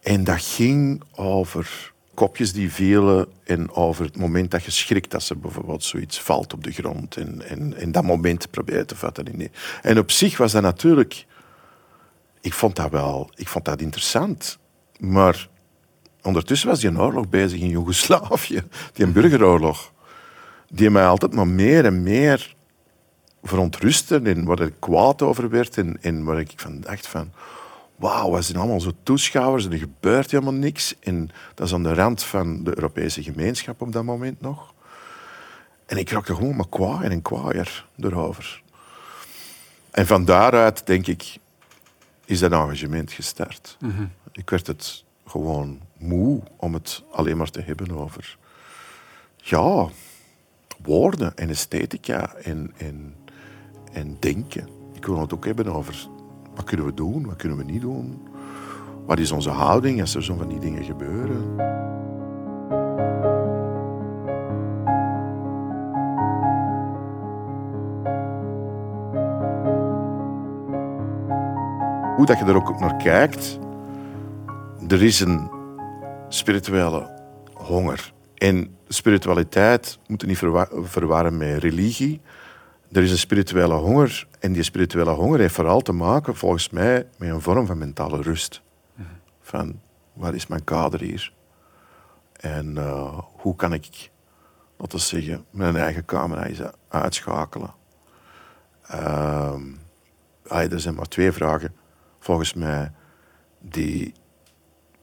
En 0.00 0.24
dat 0.24 0.42
ging 0.42 1.02
over 1.14 1.92
kopjes 2.14 2.52
die 2.52 2.72
vielen 2.72 3.26
en 3.44 3.70
over 3.70 4.04
het 4.04 4.16
moment 4.16 4.50
dat 4.50 4.64
je 4.64 4.70
schrikt 4.70 5.14
als 5.14 5.30
er 5.30 5.38
bijvoorbeeld 5.38 5.84
zoiets 5.84 6.20
valt 6.20 6.52
op 6.52 6.64
de 6.64 6.72
grond. 6.72 7.16
En, 7.16 7.48
en, 7.48 7.74
en 7.76 7.92
dat 7.92 8.04
moment 8.04 8.50
proberen 8.50 8.86
te 8.86 8.96
vatten. 8.96 9.50
En 9.82 9.98
op 9.98 10.10
zich 10.10 10.36
was 10.36 10.52
dat 10.52 10.62
natuurlijk... 10.62 11.26
Ik 12.40 12.52
vond 12.52 12.76
dat 12.76 12.90
wel... 12.90 13.30
Ik 13.34 13.48
vond 13.48 13.64
dat 13.64 13.80
interessant. 13.80 14.58
Maar 14.98 15.48
ondertussen 16.22 16.68
was 16.68 16.80
die 16.80 16.88
een 16.88 17.00
oorlog 17.00 17.28
bezig 17.28 17.60
in 17.60 17.68
Joegoslavië. 17.68 18.62
Die 18.92 19.06
een 19.06 19.12
burgeroorlog. 19.12 19.92
Die 20.70 20.90
mij 20.90 21.06
altijd 21.06 21.34
maar 21.34 21.48
meer 21.48 21.84
en 21.84 22.02
meer 22.02 22.56
verontrustte 23.42 24.20
en 24.24 24.44
waar 24.44 24.60
ik 24.60 24.74
kwaad 24.78 25.22
over 25.22 25.48
werd 25.50 25.78
en, 26.00 26.24
waar 26.24 26.40
ik 26.40 26.52
van 26.56 26.80
dacht 26.80 27.06
van 27.06 27.32
wauw, 27.96 28.32
we 28.32 28.42
zijn 28.42 28.58
allemaal 28.58 28.80
zo 28.80 28.92
toeschouwers 29.02 29.64
en 29.64 29.72
er 29.72 29.78
gebeurt 29.78 30.30
helemaal 30.30 30.52
niks. 30.52 30.94
En 31.00 31.30
dat 31.54 31.66
is 31.66 31.74
aan 31.74 31.82
de 31.82 31.94
rand 31.94 32.22
van 32.22 32.64
de 32.64 32.70
Europese 32.74 33.22
gemeenschap 33.22 33.80
op 33.80 33.92
dat 33.92 34.04
moment 34.04 34.40
nog. 34.40 34.74
En 35.86 35.96
ik 35.96 36.10
raakte 36.10 36.34
gewoon 36.34 36.56
maar 36.56 36.68
kwaaier 36.68 37.10
en 37.10 37.22
kwaaier 37.22 37.86
erover. 38.00 38.62
En 39.90 40.06
van 40.06 40.24
daaruit, 40.24 40.86
denk 40.86 41.06
ik, 41.06 41.38
is 42.28 42.38
dat 42.38 42.52
engagement 42.52 43.12
gestart. 43.12 43.76
Ik 44.32 44.50
werd 44.50 44.66
het 44.66 45.04
gewoon 45.26 45.80
moe 45.98 46.40
om 46.56 46.74
het 46.74 47.02
alleen 47.10 47.36
maar 47.36 47.50
te 47.50 47.60
hebben 47.60 47.90
over... 47.90 48.38
Ja, 49.36 49.88
woorden 50.82 51.36
en 51.36 51.48
esthetica 51.48 52.34
en, 52.34 52.72
en, 52.76 53.14
en 53.92 54.16
denken. 54.20 54.68
Ik 54.92 55.06
wil 55.06 55.20
het 55.20 55.34
ook 55.34 55.44
hebben 55.44 55.66
over 55.66 56.08
wat 56.54 56.64
kunnen 56.64 56.86
we 56.86 56.94
doen, 56.94 57.26
wat 57.26 57.36
kunnen 57.36 57.58
we 57.58 57.64
niet 57.64 57.80
doen. 57.80 58.28
Wat 59.06 59.18
is 59.18 59.30
onze 59.30 59.50
houding 59.50 60.00
als 60.00 60.14
er 60.14 60.24
zo 60.24 60.36
van 60.36 60.48
die 60.48 60.60
dingen 60.60 60.84
gebeuren. 60.84 61.56
Hoe 72.18 72.26
dat 72.26 72.38
je 72.38 72.44
er 72.44 72.54
ook 72.56 72.80
naar 72.80 72.96
kijkt, 72.96 73.58
er 74.88 75.02
is 75.02 75.20
een 75.20 75.50
spirituele 76.28 77.20
honger. 77.54 78.12
En 78.34 78.76
spiritualiteit 78.88 79.98
moet 80.06 80.20
je 80.20 80.26
niet 80.26 80.38
verwa- 80.38 80.68
verwarren 80.72 81.36
met 81.36 81.58
religie. 81.62 82.20
er 82.92 83.02
is 83.02 83.10
een 83.10 83.18
spirituele 83.18 83.74
honger. 83.74 84.28
En 84.40 84.52
die 84.52 84.62
spirituele 84.62 85.10
honger 85.10 85.38
heeft 85.38 85.54
vooral 85.54 85.80
te 85.80 85.92
maken, 85.92 86.36
volgens 86.36 86.70
mij, 86.70 87.06
met 87.18 87.28
een 87.30 87.40
vorm 87.40 87.66
van 87.66 87.78
mentale 87.78 88.22
rust. 88.22 88.62
Van, 89.40 89.80
wat 90.12 90.34
is 90.34 90.46
mijn 90.46 90.64
kader 90.64 91.00
hier? 91.00 91.32
En 92.32 92.78
eh, 92.78 93.18
hoe 93.32 93.56
kan 93.56 93.72
ik, 93.72 94.10
laten 94.76 94.98
we 94.98 95.04
zeggen, 95.04 95.44
mijn 95.50 95.76
eigen 95.76 96.04
camera 96.04 96.44
eens 96.44 96.60
uitschakelen? 96.88 97.74
Ah, 98.86 100.72
er 100.72 100.80
zijn 100.80 100.94
maar 100.94 101.08
twee 101.08 101.32
vragen, 101.32 101.72
volgens 102.18 102.54
mij, 102.54 102.92
die 103.60 104.14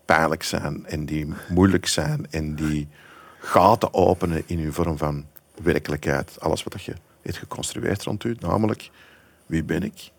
pijnlijk 0.06 0.44
zijn 0.44 0.86
en 0.86 1.06
die 1.06 1.34
moeilijk 1.50 1.88
zijn 1.88 2.32
en 2.32 2.56
die 2.56 2.88
gaten 3.40 3.94
openen 3.94 4.44
in 4.46 4.60
uw 4.60 4.72
vorm 4.72 4.98
van 4.98 5.26
werkelijkheid. 5.62 6.40
Alles 6.40 6.64
wat 6.64 6.84
je 6.84 6.94
heeft 7.22 7.38
geconstrueerd 7.38 8.04
rond 8.04 8.24
u, 8.24 8.36
namelijk 8.40 8.90
wie 9.46 9.64
ben 9.64 9.84
ik 9.84 10.12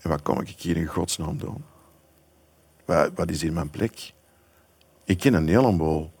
en 0.00 0.10
wat 0.10 0.22
kom 0.22 0.40
ik 0.40 0.48
hier 0.48 0.76
in 0.76 0.86
godsnaam 0.86 1.38
doen? 1.38 1.64
Wat, 2.84 3.10
wat 3.14 3.30
is 3.30 3.42
hier 3.42 3.52
mijn 3.52 3.70
plek? 3.70 4.12
Ik 5.04 5.18
ken 5.18 5.34
een 5.34 5.48
heleboel, 5.48 6.12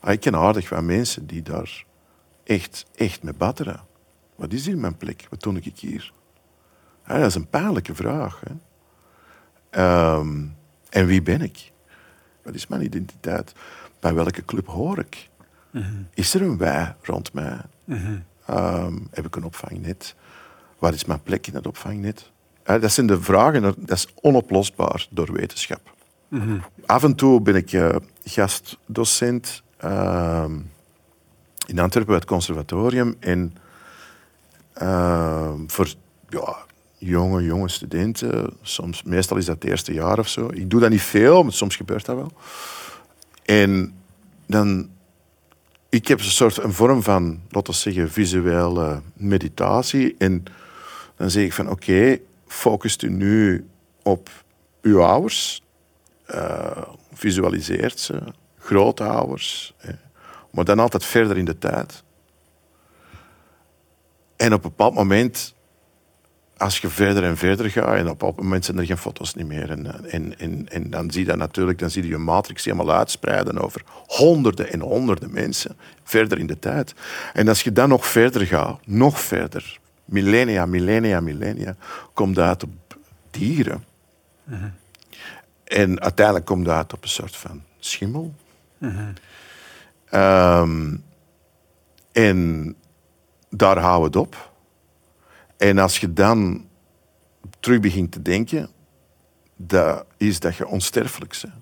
ah, 0.00 0.12
ik 0.12 0.20
ken 0.20 0.34
aardig 0.34 0.68
wat 0.68 0.82
mensen 0.82 1.26
die 1.26 1.42
daar 1.42 1.84
echt, 2.44 2.86
echt 2.94 3.22
mee 3.22 3.34
batteren. 3.34 3.80
Wat 4.36 4.52
is 4.52 4.66
hier 4.66 4.78
mijn 4.78 4.96
plek? 4.96 5.26
Wat 5.30 5.42
doe 5.42 5.60
ik 5.60 5.78
hier? 5.78 6.12
Ah, 7.04 7.16
dat 7.16 7.26
is 7.26 7.34
een 7.34 7.48
pijnlijke 7.48 7.94
vraag. 7.94 8.40
Hè? 8.40 8.54
Ehm, 9.78 10.44
en 10.88 11.06
wie 11.06 11.22
ben 11.22 11.40
ik? 11.40 11.72
Wat 12.42 12.54
is 12.54 12.66
mijn 12.66 12.82
identiteit? 12.82 13.52
Bij 14.00 14.14
welke 14.14 14.44
club 14.44 14.66
hoor 14.66 14.98
ik? 14.98 15.28
Is 16.14 16.34
er 16.34 16.42
een 16.42 16.56
wij 16.56 16.94
rond 17.02 17.32
mij? 17.32 17.60
Ehm, 18.46 18.98
heb 19.10 19.26
ik 19.26 19.36
een 19.36 19.44
opvangnet? 19.44 20.14
Wat 20.78 20.94
is 20.94 21.04
mijn 21.04 21.22
plek 21.22 21.46
in 21.46 21.52
dat 21.52 21.66
opvangnet? 21.66 22.30
Uh, 22.66 22.80
dat 22.80 22.92
zijn 22.92 23.06
de 23.06 23.22
vragen, 23.22 23.62
dat 23.62 23.76
is 23.86 24.08
onoplosbaar 24.20 25.06
door 25.10 25.32
wetenschap. 25.32 25.94
Af 26.86 27.02
en 27.02 27.14
toe 27.14 27.40
ben 27.40 27.54
ik 27.54 27.72
uh, 27.72 27.96
gastdocent 28.24 29.62
uh, 29.84 30.44
in 31.66 31.78
Antwerpen 31.78 32.06
bij 32.06 32.14
het 32.14 32.24
conservatorium. 32.24 33.16
En 33.20 33.56
ehm, 34.72 35.66
voor 35.66 35.94
ja, 36.28 36.56
jonge, 36.98 37.42
jonge 37.42 37.68
studenten, 37.68 38.56
soms, 38.62 39.02
meestal 39.02 39.36
is 39.36 39.44
dat 39.44 39.54
het 39.54 39.64
eerste 39.64 39.92
jaar 39.92 40.18
of 40.18 40.28
zo. 40.28 40.48
Ik 40.52 40.70
doe 40.70 40.80
dat 40.80 40.90
niet 40.90 41.02
veel, 41.02 41.42
maar 41.42 41.52
soms 41.52 41.76
gebeurt 41.76 42.04
dat 42.04 42.16
wel. 42.16 42.32
En 43.44 43.94
dan 44.46 44.90
ik 45.88 46.08
heb 46.08 46.18
een 46.18 46.24
soort 46.24 46.56
een 46.56 46.72
vorm 46.72 47.02
van, 47.02 47.40
laten 47.50 47.72
we 47.72 47.78
zeggen, 47.78 48.10
visuele 48.10 49.02
meditatie. 49.12 50.14
En 50.18 50.44
dan 51.16 51.30
zeg 51.30 51.44
ik 51.44 51.52
van, 51.52 51.70
oké, 51.70 51.90
okay, 51.90 52.22
focust 52.46 53.02
u 53.02 53.10
nu 53.10 53.66
op 54.02 54.30
uw 54.82 55.02
ouders. 55.02 55.62
Uh, 56.34 56.82
visualiseert 57.12 57.98
ze, 57.98 58.22
grootouders. 58.58 59.74
Hè. 59.76 59.92
Maar 60.50 60.64
dan 60.64 60.78
altijd 60.78 61.04
verder 61.04 61.36
in 61.36 61.44
de 61.44 61.58
tijd. 61.58 62.02
En 64.36 64.52
op 64.52 64.64
een 64.64 64.70
bepaald 64.70 64.94
moment 64.94 65.54
als 66.58 66.78
je 66.78 66.88
verder 66.88 67.24
en 67.24 67.36
verder 67.36 67.70
gaat, 67.70 67.96
en 67.96 68.10
op 68.10 68.22
een 68.22 68.34
moment 68.36 68.64
zijn 68.64 68.78
er 68.78 68.86
geen 68.86 68.98
foto's 68.98 69.34
niet 69.34 69.46
meer. 69.46 69.70
En, 69.70 70.10
en, 70.10 70.38
en, 70.38 70.68
en 70.68 70.90
dan 70.90 71.10
zie 71.10 71.20
je 71.20 71.26
dat 71.26 71.36
natuurlijk, 71.36 71.78
dan 71.78 71.90
zie 71.90 72.02
je 72.02 72.08
je 72.08 72.18
matrix 72.18 72.64
helemaal 72.64 72.94
uitspreiden 72.94 73.58
over 73.58 73.82
honderden 74.06 74.72
en 74.72 74.80
honderden 74.80 75.32
mensen, 75.32 75.76
verder 76.04 76.38
in 76.38 76.46
de 76.46 76.58
tijd. 76.58 76.94
En 77.32 77.48
als 77.48 77.62
je 77.62 77.72
dan 77.72 77.88
nog 77.88 78.06
verder 78.06 78.46
gaat, 78.46 78.78
nog 78.86 79.20
verder, 79.20 79.78
millennia, 80.04 80.66
millennia, 80.66 81.20
millennia, 81.20 81.76
komt 82.12 82.34
dat 82.34 82.46
uit 82.46 82.62
op 82.62 82.96
dieren. 83.30 83.84
En 85.64 86.00
uiteindelijk 86.00 86.46
komt 86.46 86.64
dat 86.64 86.74
uit 86.74 86.92
op 86.92 87.02
een 87.02 87.08
soort 87.08 87.36
van 87.36 87.62
schimmel. 87.78 88.34
um, 90.10 91.04
en 92.12 92.74
daar 93.50 93.78
houden 93.78 94.12
we 94.12 94.18
het 94.18 94.26
op. 94.26 94.50
En 95.58 95.78
als 95.78 95.98
je 95.98 96.12
dan 96.12 96.66
terug 97.60 97.80
begint 97.80 98.12
te 98.12 98.22
denken, 98.22 98.68
dat 99.56 100.04
is 100.16 100.40
dat 100.40 100.56
je 100.56 100.66
onsterfelijk 100.66 101.38
bent. 101.42 101.54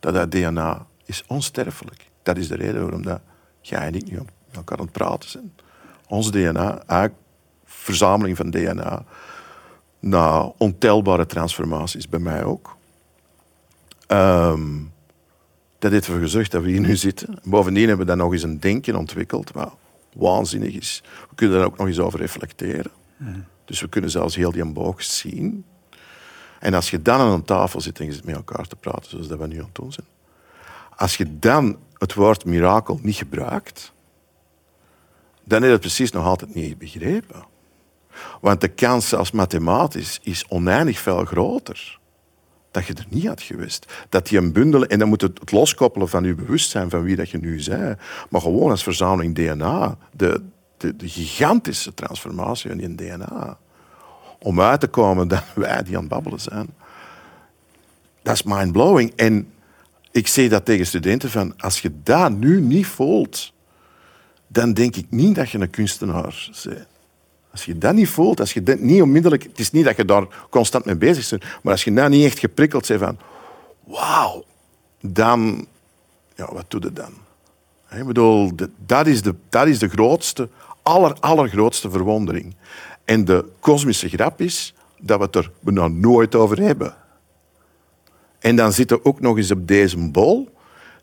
Dat 0.00 0.14
dat 0.14 0.30
DNA 0.30 0.86
is 1.04 1.24
onsterfelijk. 1.26 2.10
Dat 2.22 2.36
is 2.36 2.48
de 2.48 2.56
reden 2.56 2.82
waarom 2.82 3.02
dat 3.02 3.20
jij 3.60 3.80
en 3.80 3.94
ik 3.94 4.10
nu 4.10 4.16
met 4.16 4.56
elkaar 4.56 4.78
aan 4.78 4.84
het 4.84 4.92
praten 4.92 5.30
zijn. 5.30 5.52
Ons 6.08 6.30
DNA, 6.30 6.78
eigenlijk 6.78 7.20
verzameling 7.64 8.36
van 8.36 8.50
DNA, 8.50 9.04
na 9.98 10.52
ontelbare 10.56 11.26
transformaties, 11.26 12.08
bij 12.08 12.20
mij 12.20 12.44
ook. 12.44 12.76
Um, 14.08 14.92
dat 15.78 15.92
heeft 15.92 16.06
ervoor 16.06 16.20
gezorgd 16.20 16.50
dat 16.50 16.62
we 16.62 16.70
hier 16.70 16.80
nu 16.80 16.96
zitten. 16.96 17.38
Bovendien 17.42 17.88
hebben 17.88 18.06
we 18.06 18.12
dan 18.12 18.20
nog 18.20 18.32
eens 18.32 18.42
een 18.42 18.60
denken 18.60 18.96
ontwikkeld 18.96 19.52
waanzinnig 20.12 20.74
is. 20.74 21.02
We 21.28 21.34
kunnen 21.34 21.56
daar 21.58 21.66
ook 21.66 21.76
nog 21.76 21.86
eens 21.86 21.98
over 21.98 22.20
reflecteren. 22.20 22.90
Dus 23.64 23.80
we 23.80 23.88
kunnen 23.88 24.10
zelfs 24.10 24.36
heel 24.36 24.52
die 24.52 24.64
boog 24.64 25.02
zien. 25.02 25.64
En 26.58 26.74
als 26.74 26.90
je 26.90 27.02
dan 27.02 27.20
aan 27.20 27.32
een 27.32 27.44
tafel 27.44 27.80
zit 27.80 27.98
en 27.98 28.06
je 28.06 28.12
zit 28.12 28.24
met 28.24 28.34
elkaar 28.34 28.66
te 28.66 28.76
praten, 28.76 29.10
zoals 29.10 29.28
dat 29.28 29.38
we 29.38 29.46
nu 29.46 29.58
aan 29.58 29.64
het 29.64 29.74
doen 29.74 29.92
zijn. 29.92 30.06
Als 30.96 31.16
je 31.16 31.38
dan 31.38 31.78
het 31.98 32.14
woord 32.14 32.44
mirakel 32.44 32.98
niet 33.02 33.16
gebruikt, 33.16 33.92
dan 35.44 35.58
heb 35.58 35.62
je 35.62 35.70
het 35.70 35.80
precies 35.80 36.10
nog 36.10 36.24
altijd 36.24 36.54
niet 36.54 36.78
begrepen. 36.78 37.44
Want 38.40 38.60
de 38.60 38.68
kans, 38.68 39.08
zelfs 39.08 39.30
mathematisch, 39.30 40.20
is 40.22 40.48
oneindig 40.48 40.98
veel 40.98 41.24
groter 41.24 41.99
dat 42.70 42.86
je 42.86 42.94
er 42.94 43.06
niet 43.08 43.26
had 43.26 43.42
gewist. 43.42 43.92
Dat 44.08 44.26
die 44.26 44.38
een 44.38 44.52
bundel, 44.52 44.84
en 44.84 44.98
dan 44.98 45.08
moet 45.08 45.20
het, 45.20 45.50
loskoppelen 45.52 46.08
van 46.08 46.24
je 46.24 46.34
bewustzijn 46.34 46.90
van 46.90 47.02
wie 47.02 47.16
dat 47.16 47.30
je 47.30 47.38
nu 47.38 47.64
bent, 47.64 47.98
maar 48.30 48.40
gewoon 48.40 48.70
als 48.70 48.82
verzameling 48.82 49.34
DNA, 49.34 49.96
de, 50.12 50.42
de, 50.76 50.96
de 50.96 51.08
gigantische 51.08 51.94
transformatie 51.94 52.70
in 52.70 52.96
DNA, 52.96 53.58
om 54.38 54.60
uit 54.60 54.80
te 54.80 54.86
komen 54.86 55.28
dat 55.28 55.44
wij 55.54 55.82
die 55.82 55.94
aan 55.94 56.02
het 56.02 56.10
babbelen 56.10 56.40
zijn. 56.40 56.68
Dat 58.22 58.34
is 58.34 58.42
mind-blowing. 58.42 59.12
En 59.16 59.52
ik 60.10 60.26
zeg 60.26 60.48
dat 60.48 60.64
tegen 60.64 60.86
studenten 60.86 61.30
van, 61.30 61.54
als 61.58 61.80
je 61.80 61.92
dat 62.02 62.32
nu 62.32 62.60
niet 62.60 62.86
voelt, 62.86 63.52
dan 64.46 64.72
denk 64.72 64.96
ik 64.96 65.06
niet 65.10 65.34
dat 65.34 65.50
je 65.50 65.58
een 65.58 65.70
kunstenaar 65.70 66.50
bent. 66.64 66.86
Als 67.52 67.64
je 67.64 67.78
dat 67.78 67.94
niet 67.94 68.08
voelt, 68.08 68.40
als 68.40 68.52
je 68.52 68.76
niet 68.78 69.02
onmiddellijk... 69.02 69.42
Het 69.42 69.58
is 69.58 69.70
niet 69.70 69.84
dat 69.84 69.96
je 69.96 70.04
daar 70.04 70.26
constant 70.50 70.84
mee 70.84 70.96
bezig 70.96 71.28
bent, 71.28 71.44
maar 71.62 71.72
als 71.72 71.84
je 71.84 71.92
daar 71.92 72.08
niet 72.08 72.24
echt 72.24 72.38
geprikkeld 72.38 72.88
bent 72.88 73.00
van... 73.00 73.18
Wauw, 73.84 74.44
dan... 75.00 75.66
Ja, 76.36 76.52
wat 76.52 76.64
doe 76.68 76.80
je 76.80 76.92
dan? 76.92 77.12
Ik 77.98 78.06
bedoel, 78.06 78.50
dat 78.86 79.06
is 79.06 79.22
de, 79.22 79.34
dat 79.48 79.66
is 79.66 79.78
de 79.78 79.88
grootste, 79.88 80.48
aller, 80.82 81.16
allergrootste 81.20 81.90
verwondering. 81.90 82.54
En 83.04 83.24
de 83.24 83.44
kosmische 83.60 84.08
grap 84.08 84.40
is 84.40 84.74
dat 84.98 85.18
we 85.18 85.24
het 85.24 85.36
er 85.36 85.50
bijna 85.60 85.88
nooit 85.88 86.34
over 86.34 86.60
hebben. 86.60 86.94
En 88.38 88.56
dan 88.56 88.72
zitten 88.72 88.96
we 88.96 89.04
ook 89.04 89.20
nog 89.20 89.36
eens 89.36 89.50
op 89.50 89.68
deze 89.68 90.10
bol. 90.10 90.48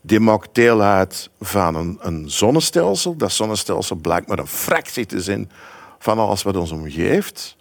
Die 0.02 0.20
maakt 0.20 0.56
deel 0.56 0.82
uit 0.82 1.30
van 1.40 1.76
een, 1.76 1.98
een 2.02 2.30
zonnestelsel. 2.30 3.16
Dat 3.16 3.32
zonnestelsel 3.32 3.96
blijkt 3.96 4.28
maar 4.28 4.40
een 4.40 4.48
fractie 4.48 5.06
te 5.06 5.22
zijn 5.22 5.52
van 6.00 6.20
alles 6.20 6.44
wat 6.44 6.56
ons 6.56 6.72
omgeeft. 6.72 7.56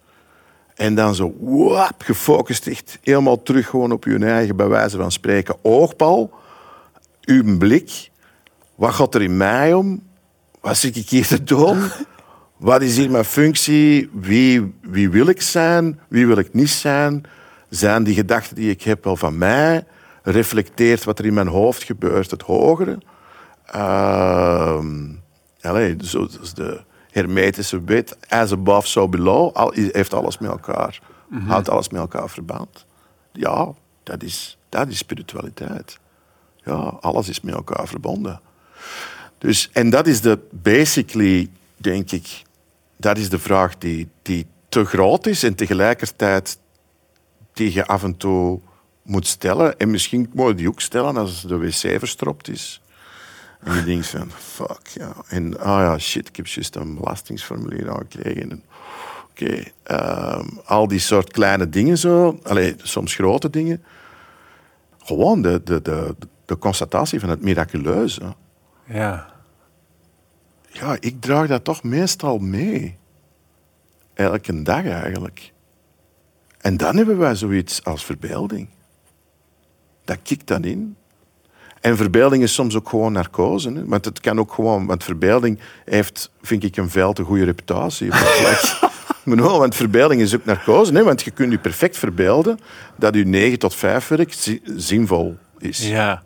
En 0.75 0.95
dan 0.95 1.15
zo 1.15 1.33
wap, 1.39 2.01
gefocust 2.01 2.67
echt 2.67 2.99
helemaal 3.03 3.43
terug 3.43 3.67
gewoon 3.67 3.91
op 3.91 4.03
je 4.03 4.17
eigen, 4.17 4.55
bij 4.55 4.67
wijze 4.67 4.97
van 4.97 5.11
spreken, 5.11 5.55
oogpal. 5.61 6.33
Uw 7.25 7.57
blik. 7.57 8.09
Wat 8.75 8.93
gaat 8.93 9.15
er 9.15 9.21
in 9.21 9.37
mij 9.37 9.73
om? 9.73 10.03
Wat 10.61 10.77
zit 10.77 10.95
ik 10.95 11.09
hier 11.09 11.27
te 11.27 11.43
doen? 11.43 11.81
Wat 12.57 12.81
is 12.81 12.97
hier 12.97 13.11
mijn 13.11 13.25
functie? 13.25 14.09
Wie, 14.13 14.73
wie 14.81 15.09
wil 15.09 15.27
ik 15.27 15.41
zijn? 15.41 15.99
Wie 16.07 16.27
wil 16.27 16.37
ik 16.37 16.53
niet 16.53 16.69
zijn? 16.69 17.23
Zijn 17.69 18.03
die 18.03 18.13
gedachten 18.15 18.55
die 18.55 18.69
ik 18.69 18.81
heb 18.81 19.03
wel 19.03 19.15
van 19.15 19.37
mij? 19.37 19.85
Reflecteert 20.23 21.03
wat 21.03 21.19
er 21.19 21.25
in 21.25 21.33
mijn 21.33 21.47
hoofd 21.47 21.83
gebeurt 21.83 22.31
het 22.31 22.41
hogere? 22.41 22.97
Uh, 23.75 24.85
allez, 25.61 25.95
zo, 26.03 26.27
de, 26.53 26.81
hermetische 27.17 27.83
wet, 27.83 28.17
as 28.29 28.51
above, 28.51 28.87
so 28.87 29.07
below, 29.07 29.55
al, 29.55 29.71
heeft 29.73 30.13
alles 30.13 30.37
met 30.37 30.49
elkaar, 30.49 31.01
mm 31.29 31.47
houdt 31.47 31.69
alles 31.69 31.89
met 31.89 32.01
elkaar 32.01 32.29
verband. 32.29 32.85
Ja, 33.31 33.73
dat 34.03 34.23
is, 34.23 34.57
dat 34.69 34.87
is 34.87 34.97
spiritualiteit. 34.97 35.99
Ja, 36.63 36.97
alles 37.01 37.29
is 37.29 37.41
met 37.41 37.53
elkaar 37.53 37.87
verbonden. 37.87 38.41
Dus, 39.37 39.69
en 39.71 39.89
dat 39.89 40.07
is 40.07 40.21
de, 40.21 40.39
basically, 40.51 41.49
denk 41.77 42.11
ik, 42.11 42.43
dat 42.97 43.17
is 43.17 43.29
de 43.29 43.39
vraag 43.39 43.77
die, 43.77 44.09
die 44.21 44.45
te 44.69 44.85
groot 44.85 45.25
is 45.25 45.43
en 45.43 45.55
tegelijkertijd 45.55 46.59
die 47.53 47.73
je 47.73 47.85
af 47.85 48.03
en 48.03 48.17
toe 48.17 48.59
moet 49.01 49.27
stellen. 49.27 49.77
En 49.79 49.89
misschien 49.89 50.29
moet 50.33 50.47
je 50.47 50.55
die 50.55 50.67
ook 50.67 50.81
stellen 50.81 51.17
als 51.17 51.41
de 51.41 51.57
wc 51.57 51.99
verstopt 51.99 52.49
is. 52.49 52.81
En 53.59 53.75
je 53.75 53.83
denkt 53.83 54.07
van, 54.07 54.31
fuck, 54.31 54.87
ja. 54.87 55.13
En, 55.27 55.59
ah 55.59 55.81
ja, 55.81 55.97
shit, 55.97 56.27
ik 56.27 56.35
heb 56.35 56.47
juist 56.47 56.75
een 56.75 56.95
belastingsformulier 56.95 57.91
aangekregen. 57.91 58.51
En, 58.51 58.63
Oké, 59.41 59.63
ehm, 59.83 60.47
al 60.65 60.87
die 60.87 60.99
soort 60.99 61.31
kleine 61.31 61.69
dingen 61.69 61.97
zo. 61.97 62.39
Allee, 62.43 62.75
soms 62.77 63.15
grote 63.15 63.49
dingen. 63.49 63.83
Gewoon 64.97 65.41
de, 65.41 65.61
de, 65.63 65.81
de, 65.81 66.15
de 66.45 66.57
constatatie 66.57 67.19
van 67.19 67.29
het 67.29 67.41
miraculeuze. 67.41 68.35
Ja. 68.85 69.33
Ja, 70.71 70.97
ik 70.99 71.21
draag 71.21 71.47
dat 71.47 71.63
toch 71.63 71.83
meestal 71.83 72.37
mee. 72.37 72.97
Elke 74.13 74.61
dag 74.61 74.85
eigenlijk. 74.85 75.53
En 76.57 76.77
dan 76.77 76.97
hebben 76.97 77.17
wij 77.17 77.35
zoiets 77.35 77.83
als 77.83 78.05
verbeelding. 78.05 78.69
Dat 80.03 80.17
kikt 80.23 80.47
dan 80.47 80.63
in. 80.63 80.97
En 81.81 81.97
verbeelding 81.97 82.43
is 82.43 82.53
soms 82.53 82.75
ook 82.75 82.89
gewoon 82.89 83.11
narcose. 83.11 83.71
Hè? 83.71 83.85
Want 83.85 84.05
het 84.05 84.19
kan 84.19 84.39
ook 84.39 84.53
gewoon... 84.53 84.85
Want 84.85 85.03
verbeelding 85.03 85.59
heeft, 85.85 86.31
vind 86.41 86.63
ik, 86.63 86.77
een 86.77 86.89
veel 86.89 87.13
te 87.13 87.23
goede 87.23 87.43
reputatie. 87.43 88.09
bedoel, 89.23 89.59
want 89.59 89.75
verbeelding 89.75 90.21
is 90.21 90.35
ook 90.35 90.45
narcose. 90.45 90.93
Hè? 90.93 91.03
Want 91.03 91.21
je 91.21 91.31
kunt 91.31 91.51
je 91.51 91.57
perfect 91.57 91.97
verbeelden 91.97 92.59
dat 92.95 93.15
je 93.15 93.25
9 93.25 93.59
tot 93.59 93.75
5 93.75 94.07
werk 94.07 94.33
zi- 94.33 94.61
zinvol 94.63 95.37
is. 95.59 95.87
Ja. 95.87 96.23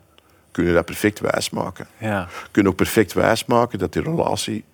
Kun 0.50 0.64
je 0.64 0.72
dat 0.72 0.84
perfect 0.84 1.20
wijsmaken. 1.20 1.86
Ja. 1.98 2.28
Kun 2.50 2.62
je 2.62 2.68
ook 2.68 2.76
perfect 2.76 3.12
wijsmaken 3.12 3.78
dat 3.78 3.92
die 3.92 4.02
relatie 4.02 4.64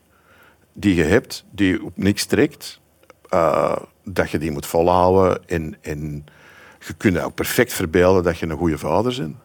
die 0.72 0.94
je 0.94 1.04
hebt, 1.04 1.44
die 1.50 1.84
op 1.84 1.92
niks 1.94 2.24
trekt, 2.24 2.80
eh, 3.28 3.76
dat 4.04 4.30
je 4.30 4.38
die 4.38 4.50
moet 4.50 4.66
volhouden. 4.66 5.40
En, 5.46 5.76
en 5.80 6.26
je 6.86 6.92
kunt 6.92 7.18
ook 7.20 7.34
perfect 7.34 7.72
verbeelden 7.72 8.22
dat 8.22 8.38
je 8.38 8.46
een 8.46 8.56
goede 8.56 8.78
vader 8.78 9.16
bent. 9.18 9.36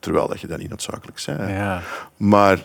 Terwijl 0.00 0.28
dat 0.28 0.40
je 0.40 0.46
dat 0.46 0.58
niet 0.58 0.68
noodzakelijk 0.68 1.22
bent. 1.26 1.50
Ja. 1.50 1.82
Maar 2.16 2.62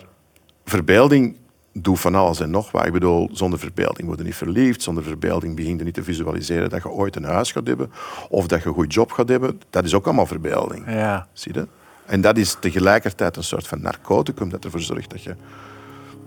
verbeelding 0.64 1.36
doet 1.72 2.00
van 2.00 2.14
alles 2.14 2.40
en 2.40 2.50
nog 2.50 2.70
wat. 2.70 2.86
Ik 2.86 2.92
bedoel, 2.92 3.28
zonder 3.32 3.58
verbeelding 3.58 4.06
word 4.06 4.18
je 4.18 4.24
niet 4.24 4.34
verliefd. 4.34 4.82
Zonder 4.82 5.04
verbeelding 5.04 5.56
begin 5.56 5.78
je 5.78 5.84
niet 5.84 5.94
te 5.94 6.02
visualiseren 6.02 6.70
dat 6.70 6.82
je 6.82 6.88
ooit 6.88 7.16
een 7.16 7.24
huis 7.24 7.52
gaat 7.52 7.66
hebben. 7.66 7.92
Of 8.28 8.46
dat 8.46 8.62
je 8.62 8.68
een 8.68 8.74
goed 8.74 8.94
job 8.94 9.12
gaat 9.12 9.28
hebben. 9.28 9.60
Dat 9.70 9.84
is 9.84 9.94
ook 9.94 10.04
allemaal 10.04 10.26
verbeelding. 10.26 10.90
Ja. 10.90 11.28
Zie 11.32 11.54
je? 11.54 11.66
En 12.06 12.20
dat 12.20 12.36
is 12.36 12.56
tegelijkertijd 12.60 13.36
een 13.36 13.44
soort 13.44 13.66
van 13.66 13.80
narcoticum 13.80 14.48
dat 14.48 14.64
ervoor 14.64 14.80
zorgt 14.80 15.10
dat 15.10 15.22
je 15.22 15.34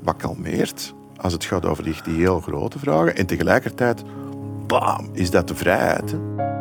wat 0.01 0.15
kalmeert 0.15 0.93
als 1.17 1.33
het 1.33 1.45
gaat 1.45 1.65
over 1.65 1.83
die, 1.83 1.95
die 2.03 2.17
heel 2.17 2.39
grote 2.39 2.79
vragen. 2.79 3.15
En 3.15 3.25
tegelijkertijd, 3.25 4.03
bam, 4.67 5.09
is 5.13 5.31
dat 5.31 5.47
de 5.47 5.55
vrijheid. 5.55 6.11
Hè? 6.11 6.58